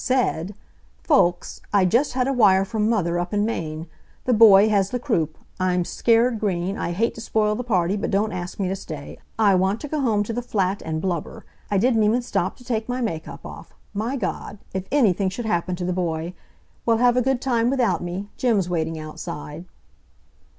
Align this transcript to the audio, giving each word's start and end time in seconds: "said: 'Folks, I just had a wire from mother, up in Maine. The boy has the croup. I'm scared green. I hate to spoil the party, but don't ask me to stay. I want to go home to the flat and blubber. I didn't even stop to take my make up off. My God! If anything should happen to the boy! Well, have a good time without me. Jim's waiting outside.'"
"said: 0.03 0.55
'Folks, 1.03 1.61
I 1.71 1.85
just 1.85 2.13
had 2.13 2.27
a 2.27 2.33
wire 2.33 2.65
from 2.65 2.89
mother, 2.89 3.19
up 3.19 3.35
in 3.35 3.45
Maine. 3.45 3.85
The 4.25 4.33
boy 4.33 4.67
has 4.67 4.89
the 4.89 4.97
croup. 4.97 5.37
I'm 5.59 5.85
scared 5.85 6.39
green. 6.39 6.75
I 6.75 6.91
hate 6.91 7.13
to 7.13 7.21
spoil 7.21 7.53
the 7.53 7.63
party, 7.63 7.95
but 7.95 8.09
don't 8.09 8.31
ask 8.31 8.59
me 8.59 8.67
to 8.67 8.75
stay. 8.75 9.19
I 9.37 9.53
want 9.53 9.79
to 9.81 9.87
go 9.87 9.99
home 9.99 10.23
to 10.23 10.33
the 10.33 10.41
flat 10.41 10.81
and 10.83 11.03
blubber. 11.03 11.45
I 11.69 11.77
didn't 11.77 12.01
even 12.01 12.23
stop 12.23 12.57
to 12.57 12.63
take 12.63 12.89
my 12.89 12.99
make 12.99 13.27
up 13.27 13.45
off. 13.45 13.75
My 13.93 14.15
God! 14.15 14.57
If 14.73 14.87
anything 14.91 15.29
should 15.29 15.45
happen 15.45 15.75
to 15.75 15.85
the 15.85 15.93
boy! 15.93 16.33
Well, 16.83 16.97
have 16.97 17.15
a 17.15 17.21
good 17.21 17.39
time 17.39 17.69
without 17.69 18.01
me. 18.01 18.29
Jim's 18.37 18.67
waiting 18.67 18.97
outside.'" 18.97 19.65